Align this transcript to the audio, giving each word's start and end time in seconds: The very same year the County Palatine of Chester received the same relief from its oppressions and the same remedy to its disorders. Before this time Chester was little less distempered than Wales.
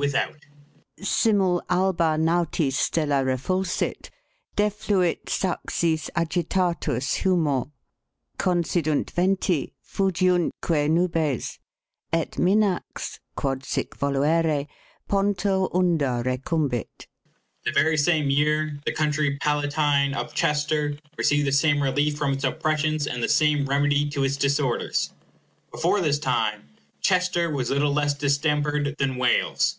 The 0.00 0.08
very 0.08 0.32
same 1.04 1.40
year 1.44 1.60
the 1.68 1.76
County 18.96 19.36
Palatine 19.36 20.14
of 20.14 20.32
Chester 20.34 20.96
received 21.18 21.46
the 21.46 21.52
same 21.52 21.82
relief 21.82 22.16
from 22.16 22.32
its 22.32 22.44
oppressions 22.44 23.06
and 23.06 23.22
the 23.22 23.28
same 23.28 23.66
remedy 23.66 24.08
to 24.08 24.24
its 24.24 24.38
disorders. 24.38 25.12
Before 25.70 26.00
this 26.00 26.18
time 26.18 26.62
Chester 27.02 27.50
was 27.50 27.68
little 27.68 27.92
less 27.92 28.14
distempered 28.14 28.94
than 28.98 29.16
Wales. 29.16 29.78